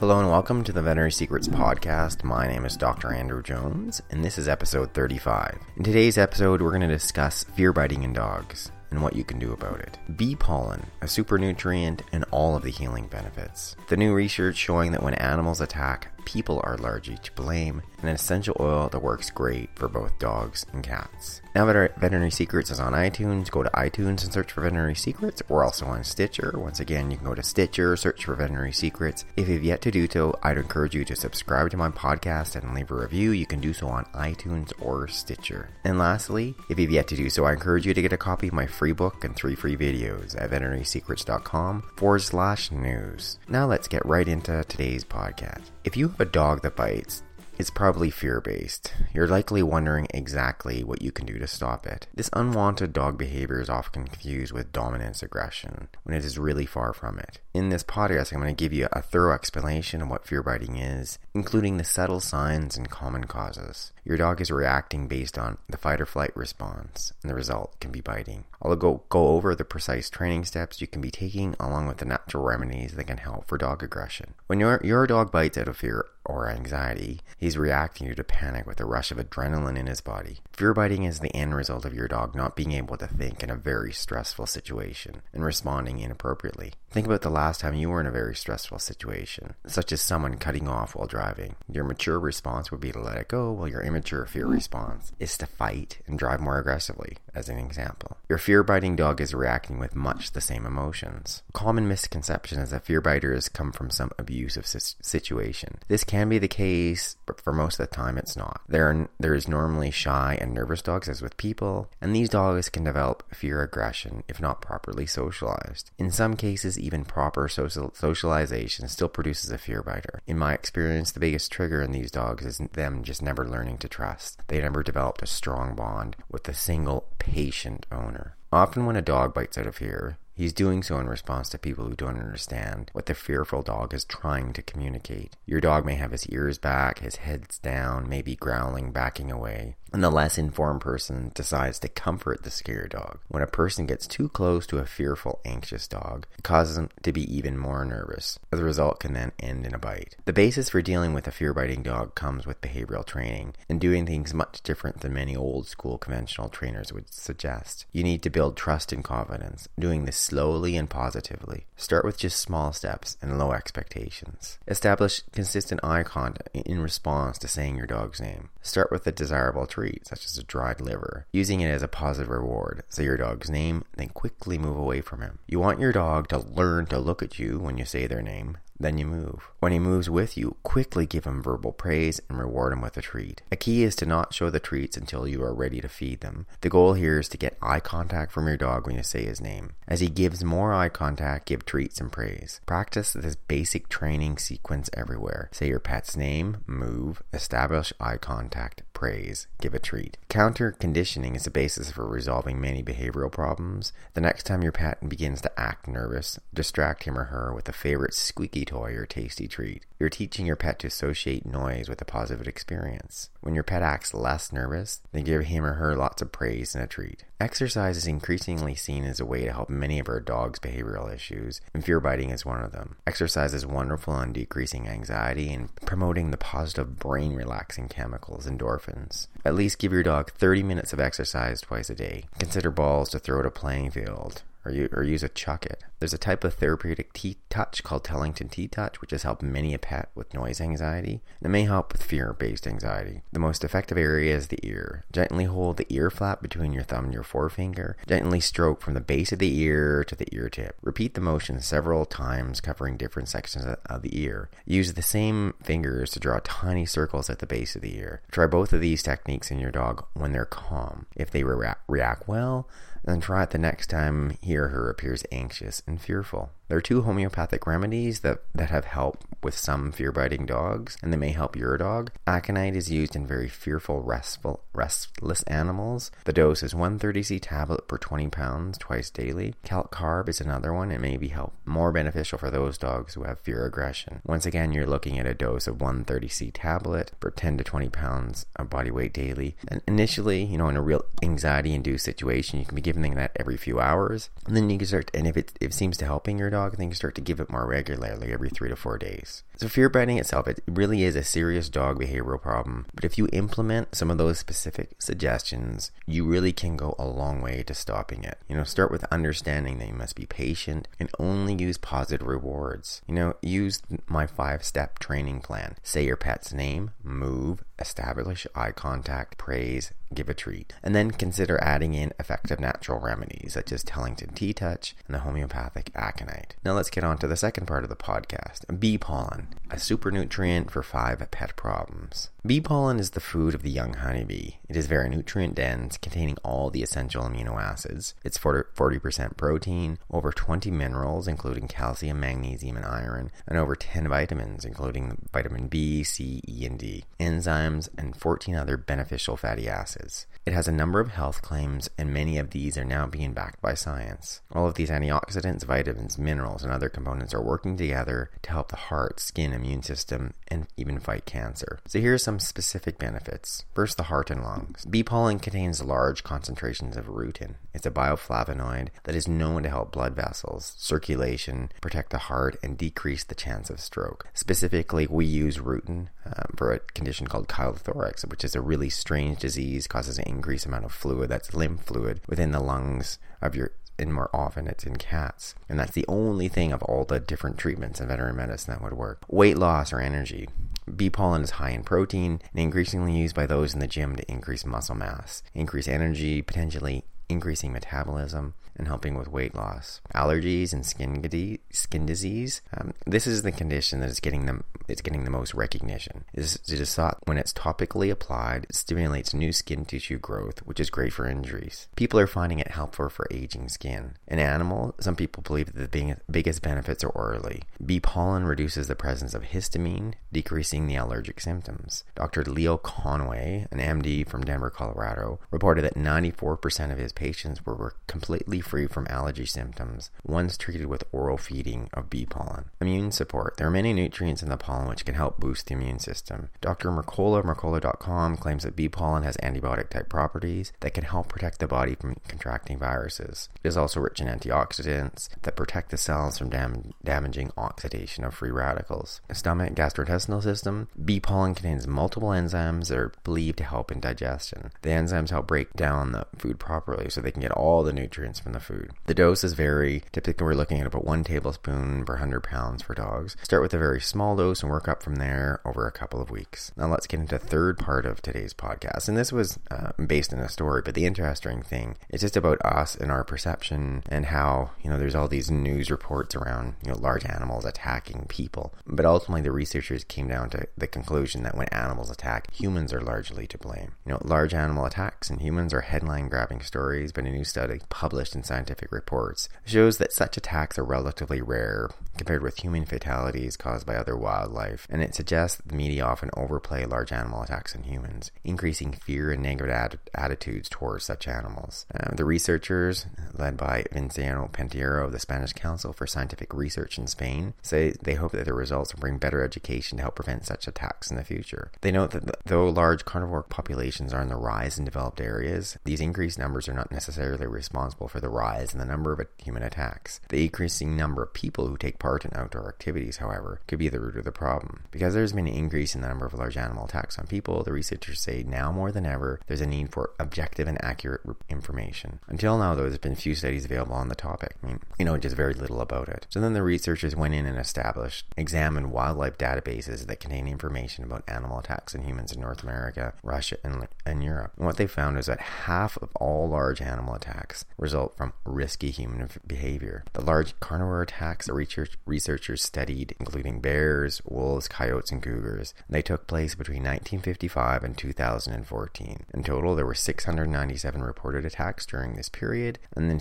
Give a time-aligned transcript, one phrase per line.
[0.00, 2.24] Hello and welcome to the Veterinary Secrets Podcast.
[2.24, 3.12] My name is Dr.
[3.12, 5.56] Andrew Jones, and this is episode 35.
[5.76, 9.38] In today's episode, we're going to discuss fear biting in dogs and what you can
[9.38, 9.96] do about it.
[10.16, 13.76] Bee pollen, a super nutrient, and all of the healing benefits.
[13.88, 18.14] The new research showing that when animals attack, people are largely to blame, and an
[18.14, 21.40] essential oil that works great for both dogs and cats.
[21.54, 25.42] Now that Veterinary Secrets is on iTunes, go to iTunes and search for Veterinary Secrets.
[25.48, 26.54] We're also on Stitcher.
[26.56, 29.24] Once again, you can go to Stitcher, search for Veterinary Secrets.
[29.36, 32.74] If you've yet to do so, I'd encourage you to subscribe to my podcast and
[32.74, 33.30] leave a review.
[33.30, 35.70] You can do so on iTunes or Stitcher.
[35.84, 38.48] And lastly, if you've yet to do so, I encourage you to get a copy
[38.48, 43.38] of my free book and three free videos at veterinarysecrets.com forward slash news.
[43.48, 45.73] Now let's get right into today's podcast.
[45.84, 47.22] If you have a dog that bites,
[47.58, 48.94] it's probably fear based.
[49.12, 52.08] You're likely wondering exactly what you can do to stop it.
[52.14, 56.94] This unwanted dog behavior is often confused with dominance aggression when it is really far
[56.94, 57.38] from it.
[57.52, 60.78] In this podcast, I'm going to give you a thorough explanation of what fear biting
[60.78, 63.92] is, including the subtle signs and common causes.
[64.04, 67.90] Your dog is reacting based on the fight or flight response, and the result can
[67.90, 68.44] be biting.
[68.60, 72.04] I'll go, go over the precise training steps you can be taking along with the
[72.04, 74.34] natural remedies that can help for dog aggression.
[74.46, 78.66] When your, your dog bites out of fear or anxiety, he's reacting due to panic
[78.66, 80.38] with a rush of adrenaline in his body.
[80.52, 83.50] Fear biting is the end result of your dog not being able to think in
[83.50, 86.72] a very stressful situation and responding inappropriately.
[86.90, 90.38] Think about the last time you were in a very stressful situation, such as someone
[90.38, 91.56] cutting off while driving.
[91.70, 95.38] Your mature response would be to let it go, while your immature fear response is
[95.38, 98.16] to fight and drive more aggressively, as an example.
[98.28, 101.44] Your fear biting dog is reacting with much the same emotions.
[101.50, 105.78] A Common misconception is that fear biters come from some abusive situation.
[105.86, 108.62] This can be the case, but for most of the time it's not.
[108.68, 112.68] There, are, there is normally shy and nervous dogs, as with people, and these dogs
[112.68, 115.92] can develop fear aggression if not properly socialized.
[115.98, 120.20] In some cases, even proper social socialization still produces a fear biter.
[120.26, 123.83] In my experience, the biggest trigger in these dogs is them just never learning to
[123.88, 124.40] trust.
[124.48, 128.36] They never developed a strong bond with a single patient owner.
[128.52, 131.84] Often, when a dog bites out of fear, He's doing so in response to people
[131.84, 135.36] who don't understand what the fearful dog is trying to communicate.
[135.46, 140.02] Your dog may have his ears back, his head's down, maybe growling, backing away and
[140.02, 143.20] the less informed person decides to comfort the scared dog.
[143.28, 147.12] When a person gets too close to a fearful, anxious dog, it causes them to
[147.12, 148.40] be even more nervous.
[148.50, 150.16] The result can then end in a bite.
[150.24, 154.04] The basis for dealing with a fear biting dog comes with behavioral training and doing
[154.04, 157.86] things much different than many old school conventional trainers would suggest.
[157.92, 161.66] You need to build trust and confidence, doing this slowly and positively.
[161.76, 164.58] Start with just small steps and low expectations.
[164.66, 168.48] Establish consistent eye contact in response to saying your dog's name.
[168.62, 172.30] Start with a desirable treat such as a dried liver, using it as a positive
[172.30, 172.82] reward.
[172.88, 175.38] Say your dog's name, then quickly move away from him.
[175.46, 178.58] You want your dog to learn to look at you when you say their name,
[178.78, 179.48] then you move.
[179.60, 183.02] When he moves with you, quickly give him verbal praise and reward him with a
[183.02, 183.42] treat.
[183.52, 186.46] A key is to not show the treats until you are ready to feed them.
[186.60, 189.40] The goal here is to get eye contact from your dog when you say his
[189.40, 189.72] name.
[189.86, 192.60] As he gives more eye contact, give treats and praise.
[192.66, 195.48] Practice this basic training sequence everywhere.
[195.52, 200.16] Say your pet's name, move, establish eye contact, praise, give a treat.
[200.30, 203.92] Counter conditioning is the basis for resolving many behavioral problems.
[204.14, 207.72] The next time your pet begins to act nervous, distract him or her with a
[207.74, 209.84] favorite squeaky toy or tasty treat.
[209.98, 213.28] You're teaching your pet to associate noise with a positive experience.
[213.44, 216.82] When your pet acts less nervous, then give him or her lots of praise and
[216.82, 217.24] a treat.
[217.38, 221.60] Exercise is increasingly seen as a way to help many of our dogs' behavioral issues,
[221.74, 222.96] and fear biting is one of them.
[223.06, 229.26] Exercise is wonderful in decreasing anxiety and promoting the positive brain relaxing chemicals, endorphins.
[229.44, 232.24] At least give your dog 30 minutes of exercise twice a day.
[232.38, 235.82] Consider balls to throw at a playing field or, you, or use a chuck it.
[235.98, 240.10] There's a type of therapeutic T-touch called Tellington T-touch, which has helped many a pet
[240.14, 241.22] with noise anxiety.
[241.40, 243.22] And it may help with fear-based anxiety.
[243.32, 245.04] The most effective area is the ear.
[245.12, 247.96] Gently hold the ear flap between your thumb and your forefinger.
[248.06, 250.76] Gently stroke from the base of the ear to the ear tip.
[250.82, 254.50] Repeat the motion several times, covering different sections of the ear.
[254.66, 258.22] Use the same fingers to draw tiny circles at the base of the ear.
[258.30, 261.06] Try both of these techniques in your dog when they're calm.
[261.16, 262.68] If they re- react well,
[263.04, 266.50] then try it the next time he or her appears anxious and fearful.
[266.68, 271.12] There are two homeopathic remedies that, that have helped with some fear biting dogs, and
[271.12, 272.10] they may help your dog.
[272.26, 276.10] Aconite is used in very fearful, restful, restless animals.
[276.24, 279.54] The dose is 130c tablet per 20 pounds twice daily.
[279.62, 280.90] Calc carb is another one.
[280.90, 284.22] It may be help more beneficial for those dogs who have fear aggression.
[284.24, 288.46] Once again, you're looking at a dose of 130c tablet per 10 to 20 pounds
[288.56, 289.56] of body weight daily.
[289.68, 293.58] And initially, you know, in a real anxiety-induced situation, you can be giving that every
[293.58, 295.10] few hours, and then you can start.
[295.12, 297.40] And if it, if it seems to helping your dog, then you start to give
[297.40, 299.42] it more regularly every three to four days.
[299.56, 302.86] So fear biting itself, it really is a serious dog behavioral problem.
[302.94, 307.40] But if you implement some of those specific suggestions, you really can go a long
[307.40, 308.38] way to stopping it.
[308.48, 313.00] You know, start with understanding that you must be patient and only use positive rewards.
[313.06, 315.76] You know, use my five step training plan.
[315.82, 320.72] Say your pet's name, move, establish eye contact, praise, give a treat.
[320.82, 325.90] And then consider adding in effective natural remedies such as Tellington T-touch and the homeopathic
[325.94, 326.54] aconite.
[326.64, 330.10] Now let's get on to the second part of the podcast bee pollen, a super
[330.10, 332.30] nutrient for five pet problems.
[332.46, 334.56] Bee pollen is the food of the young honeybee.
[334.68, 338.12] It is very nutrient dense, containing all the essential amino acids.
[338.22, 344.66] It's 40% protein, over 20 minerals, including calcium, magnesium, and iron, and over 10 vitamins,
[344.66, 350.26] including vitamin B, C, E, and D, enzymes, and 14 other beneficial fatty acids.
[350.44, 353.62] It has a number of health claims, and many of these are now being backed
[353.62, 354.42] by science.
[354.52, 358.76] All of these antioxidants, vitamins, minerals, and other components are working together to help the
[358.76, 361.78] heart, skin, immune system, and even fight cancer.
[361.86, 363.64] So here are some specific benefits.
[363.74, 364.84] First, the heart and lungs.
[364.84, 367.54] Bee pollen contains large concentrations of rutin.
[367.72, 372.76] It's a bioflavonoid that is known to help blood vessels, circulation, protect the heart, and
[372.76, 374.26] decrease the chance of stroke.
[374.34, 379.38] Specifically, we use rutin um, for a condition called chylothorax, which is a really strange
[379.38, 383.70] disease, causes an increased amount of fluid, that's lymph fluid, within the lungs of your
[383.96, 385.54] and more often it's in cats.
[385.68, 388.94] And that's the only thing of all the different treatments in veterinary medicine that would
[388.94, 389.22] work.
[389.28, 390.48] Weight loss or energy.
[390.84, 394.30] Bee pollen is high in protein and increasingly used by those in the gym to
[394.30, 400.00] increase muscle mass, increase energy, potentially increasing metabolism, and helping with weight loss.
[400.14, 402.60] Allergies and skin skin disease.
[402.76, 404.64] Um, this is the condition that is getting them.
[404.88, 406.24] It's getting the most recognition.
[406.34, 410.90] It is, thought when it's topically applied, it stimulates new skin tissue growth, which is
[410.90, 411.88] great for injuries.
[411.96, 414.16] People are finding it helpful for aging skin.
[414.26, 417.62] In animal, some people believe that the biggest benefits are orally.
[417.84, 422.04] Bee pollen reduces the presence of histamine, decreasing the allergic symptoms.
[422.14, 422.44] Dr.
[422.44, 428.60] Leo Conway, an MD from Denver, Colorado, reported that 94% of his patients were, completely
[428.60, 432.66] free from allergy symptoms once treated with oral feeding of bee pollen.
[432.80, 433.56] Immune support.
[433.56, 436.50] There are many nutrients in the pollen which can help boost the immune system.
[436.60, 436.90] Dr.
[436.90, 441.58] Mercola of Mercola.com claims that bee pollen has antibiotic type properties that can help protect
[441.58, 443.48] the body from contracting viruses.
[443.62, 448.34] It is also rich in antioxidants that protect the cells from dam- damaging oxidation of
[448.34, 449.20] free radicals.
[449.32, 450.88] Stomach gastrointestinal system.
[451.04, 454.70] Bee pollen contains multiple enzymes that are believed to help in digestion.
[454.82, 458.40] The enzymes help break down the food properly so they can get all the nutrients
[458.40, 458.90] from the food.
[459.06, 460.02] The doses vary.
[460.12, 463.36] Typically, we're looking at about one tablespoon per 100 pounds for dogs.
[463.42, 466.30] Start with a very small dose and work up from there over a couple of
[466.30, 466.72] weeks.
[466.76, 469.08] Now, let's get into the third part of today's podcast.
[469.08, 472.64] And this was uh, based in a story, but the interesting thing is just about
[472.64, 476.90] us and our perception and how, you know, there's all these news reports around, you
[476.90, 478.74] know, large animals attacking people.
[478.86, 483.00] But ultimately, the researchers came down to the conclusion that when animals attack, humans are
[483.00, 483.94] largely to blame.
[484.06, 486.60] You know, large animal attacks and humans are headline grabbing
[486.94, 491.42] stories, but a new study published in Scientific Reports shows that such attacks are relatively
[491.42, 496.04] rare compared with human fatalities caused by other wildlife, and it suggests that the media
[496.04, 501.26] often overplay large animal attacks on humans, increasing fear and negative ad- attitudes towards such
[501.26, 501.86] animals.
[501.92, 507.08] Uh, the researchers, led by Vincenzo Penteriani of the Spanish Council for Scientific Research in
[507.08, 510.68] Spain, say they hope that the results will bring better education to help prevent such
[510.68, 511.72] attacks in the future.
[511.80, 516.00] They note that though large carnivore populations are on the rise in developed areas, these
[516.00, 520.20] increased numbers are not necessarily responsible for the rise in the number of human attacks.
[520.28, 524.00] The increasing number of people who take part in outdoor activities, however, could be the
[524.00, 524.84] root of the problem.
[524.90, 527.72] Because there's been an increase in the number of large animal attacks on people, the
[527.72, 532.20] researchers say now more than ever there's a need for objective and accurate information.
[532.28, 534.56] Until now, though, there's been few studies available on the topic.
[534.62, 536.26] I mean, you know, just very little about it.
[536.30, 541.24] So then the researchers went in and established, examined wildlife databases that contain information about
[541.28, 544.52] animal attacks on humans in North America, Russia, and, and Europe.
[544.56, 548.90] And what they found is that half of all large animal attacks result from risky
[548.90, 550.04] human behavior.
[550.12, 555.74] The large carnivore attacks the research researchers studied, including bears, wolves, coyotes, and cougars.
[555.88, 559.26] They took place between 1955 and 2014.
[559.32, 563.20] In total, there were 697 reported attacks during this period, and then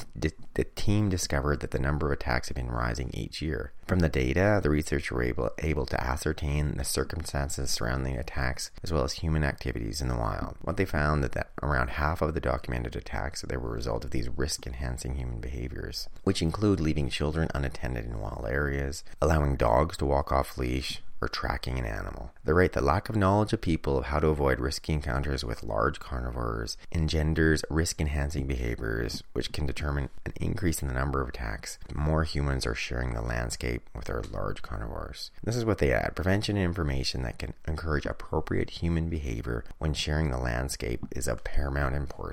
[0.54, 3.74] the team discovered that the number of attacks had been rising each year.
[3.88, 8.94] From the data, the researchers were able, able to ascertain the circumstances surrounding attacks as
[8.94, 10.56] well as human activities in the wild.
[10.62, 14.04] What they found that, that around half of the documented attacks they were a result
[14.06, 19.98] of these risk-enhancing human behaviors, which include leaving children unattended in wild areas, allowing dogs
[19.98, 22.34] to walk off leash, or tracking an animal.
[22.44, 25.64] They write that lack of knowledge of people of how to avoid risky encounters with
[25.64, 31.30] large carnivores engenders risk enhancing behaviors, which can determine an increase in the number of
[31.30, 31.80] attacks.
[31.96, 35.32] More humans are sharing the landscape with our large carnivores.
[35.42, 39.94] This is what they add prevention and information that can encourage appropriate human behavior when
[39.94, 42.24] sharing the landscape is of paramount importance,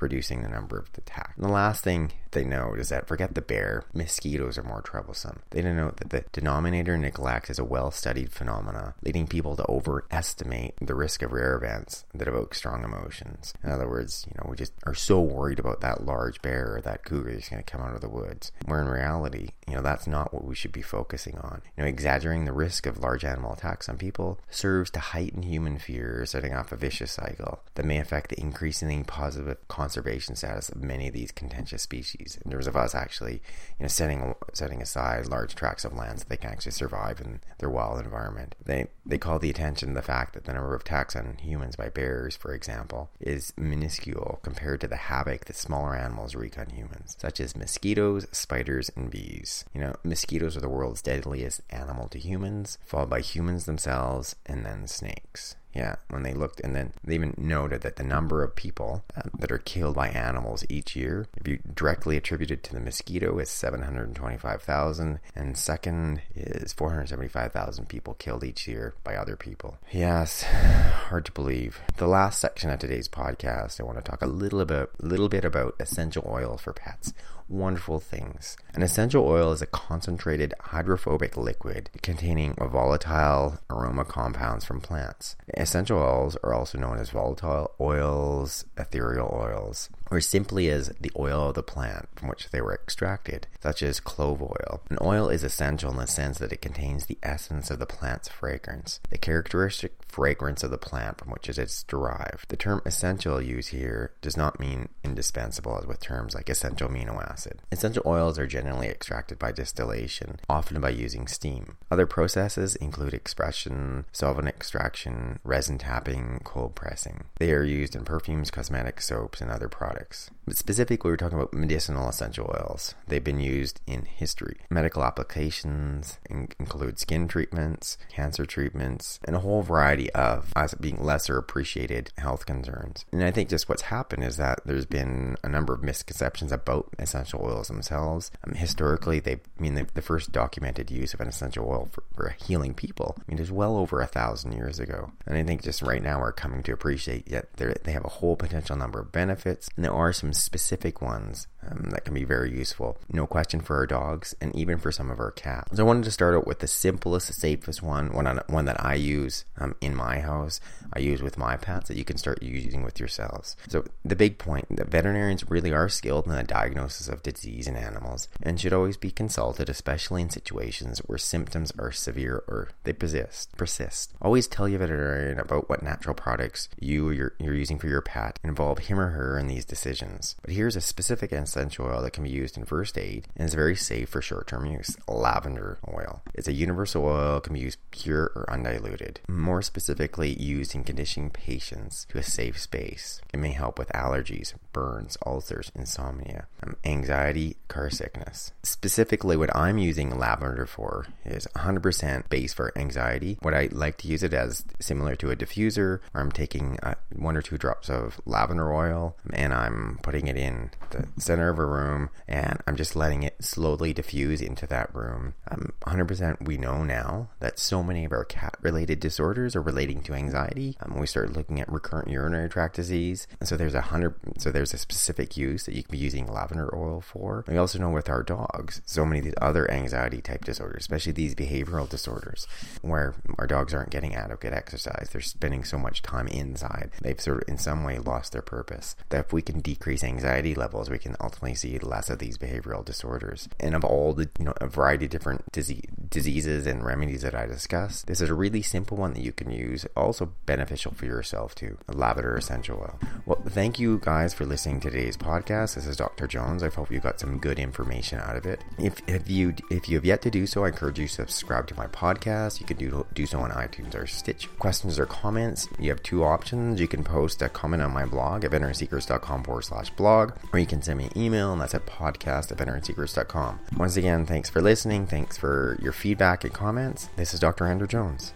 [0.00, 1.36] reducing the number of attacks.
[1.36, 5.40] And the last thing they note is that forget the bear, mosquitoes are more troublesome.
[5.50, 10.74] They denote that the denominator neglect is a well studied phenomena, leading people to overestimate
[10.80, 13.54] the risk of rare events that evoke strong emotions.
[13.64, 16.80] In other words, you know, we just are so worried about that large bear or
[16.82, 19.82] that cougar that's going to come out of the woods, where in reality, you know,
[19.82, 21.62] that's not what we should be focusing on.
[21.76, 25.78] You know, exaggerating the risk of large animal attacks on people serves to heighten human
[25.78, 30.82] fear, setting off a vicious cycle that may affect the increasingly positive conservation status of
[30.82, 32.38] many of these contentious species.
[32.44, 33.34] In terms of us actually,
[33.78, 37.40] you know, setting setting aside large tracts of land so they can actually survive in
[37.58, 38.56] their wild environment.
[38.62, 41.76] They they call the attention to the fact that the number of attacks on humans
[41.76, 46.70] by bears, for example, is minuscule compared to the havoc that smaller animals wreak on
[46.70, 49.64] humans, such as mosquitoes, spiders, and bees.
[49.72, 54.66] You know, mosquitoes are the world's deadliest animal to humans, followed by humans themselves, and
[54.66, 55.56] then snakes.
[55.74, 59.30] Yeah, when they looked, and then they even noted that the number of people um,
[59.38, 63.38] that are killed by animals each year, if you directly attribute it to the mosquito,
[63.38, 69.78] is 725,000, and second is 475,000 people killed each year by other people.
[69.92, 70.42] Yes,
[71.08, 71.80] hard to believe.
[71.98, 75.44] The last section of today's podcast, I want to talk a little about, little bit
[75.44, 77.12] about essential oil for pets
[77.50, 78.56] wonderful things.
[78.74, 85.36] An essential oil is a concentrated hydrophobic liquid containing volatile aroma compounds from plants.
[85.54, 91.48] Essential oils are also known as volatile oils, ethereal oils, or simply as the oil
[91.48, 94.82] of the plant from which they were extracted, such as clove oil.
[94.90, 98.28] An oil is essential in the sense that it contains the essence of the plant's
[98.28, 102.48] fragrance, the characteristic fragrance of the plant from which it is derived.
[102.48, 107.22] The term essential used here does not mean indispensable as with terms like essential amino
[107.30, 107.60] acid.
[107.70, 111.76] Essential oils are generally extracted by distillation, often by using steam.
[111.90, 117.24] Other processes include expression, solvent extraction, resin tapping, cold pressing.
[117.38, 119.99] They are used in perfumes, cosmetics, soaps, and other products.
[120.00, 120.30] Mavericks.
[120.50, 122.96] But specifically, we're talking about medicinal essential oils.
[123.06, 124.56] They've been used in history.
[124.68, 131.38] Medical applications include skin treatments, cancer treatments, and a whole variety of, as being lesser
[131.38, 133.04] appreciated health concerns.
[133.12, 136.88] And I think just what's happened is that there's been a number of misconceptions about
[136.98, 138.32] essential oils themselves.
[138.44, 142.36] Um, historically, they I mean the, first documented use of an essential oil for, for
[142.44, 143.14] healing people.
[143.18, 145.12] I mean, it was well over a thousand years ago.
[145.26, 148.34] And I think just right now we're coming to appreciate yet they have a whole
[148.34, 152.50] potential number of benefits, and there are some specific ones um, that can be very
[152.50, 152.98] useful.
[153.12, 155.76] No question for our dogs and even for some of our cats.
[155.76, 158.82] So I wanted to start out with the simplest, safest one, one, on, one that
[158.84, 160.60] I use um, in my house,
[160.92, 163.56] I use with my pets that you can start using with yourselves.
[163.68, 167.76] So the big point that veterinarians really are skilled in the diagnosis of disease in
[167.76, 172.92] animals and should always be consulted, especially in situations where symptoms are severe or they
[172.92, 173.56] persist.
[173.56, 174.14] Persist.
[174.20, 178.02] Always tell your veterinarian about what natural products you or you're, you're using for your
[178.02, 180.36] pet involve him or her in these decisions.
[180.42, 183.54] But here's a specific essential oil that can be used in first aid and is
[183.54, 186.22] very safe for short term use lavender oil.
[186.34, 189.20] It's a universal oil, can be used pure or undiluted.
[189.28, 193.20] More specifically, used in conditioning patients to a safe space.
[193.32, 198.52] It may help with allergies, burns, ulcers, insomnia, um, anxiety, car sickness.
[198.62, 203.38] Specifically, what I'm using lavender for is 100% base for anxiety.
[203.40, 206.94] What I like to use it as similar to a diffuser, where I'm taking uh,
[207.14, 211.58] one or two drops of lavender oil and I'm putting it in the center of
[211.58, 215.34] a room and I'm just letting it slowly diffuse into that room.
[215.50, 220.02] Um, 100% we know now that so many of our cat related disorders are relating
[220.02, 220.76] to anxiety.
[220.80, 223.26] Um, we start looking at recurrent urinary tract disease.
[223.38, 226.26] And so there's a hundred, so there's a specific use that you can be using
[226.26, 227.44] lavender oil for.
[227.48, 231.12] We also know with our dogs, so many of these other anxiety type disorders, especially
[231.12, 232.46] these behavioral disorders,
[232.82, 235.08] where our dogs aren't getting adequate exercise.
[235.12, 236.90] They're spending so much time inside.
[237.00, 238.96] They've sort of in some way lost their purpose.
[239.08, 242.84] That if we can decrease anxiety levels, we can ultimately see less of these behavioral
[242.84, 243.48] disorders.
[243.60, 247.34] And of all the, you know, a variety of different disease, diseases and remedies that
[247.34, 249.86] I discussed, this is a really simple one that you can use.
[249.96, 251.78] Also beneficial for yourself too.
[251.88, 252.98] Lavender essential oil.
[253.26, 255.76] Well, thank you guys for listening to today's podcast.
[255.76, 256.26] This is Dr.
[256.26, 256.62] Jones.
[256.62, 258.62] I hope you got some good information out of it.
[258.78, 261.66] If, if you if you have yet to do so, I encourage you to subscribe
[261.68, 262.60] to my podcast.
[262.60, 264.48] You can do do so on iTunes or Stitch.
[264.58, 266.80] Questions or comments, you have two options.
[266.80, 270.66] You can post a comment on my blog at veterinarysecrets.com forward slash blog, or you
[270.66, 273.60] can send me an email, and that's at podcast at veterinarysecrets.com.
[273.76, 275.06] Once again, thanks for listening.
[275.06, 277.10] Thanks for your feedback and comments.
[277.16, 277.66] This is Dr.
[277.66, 278.32] Andrew Jones.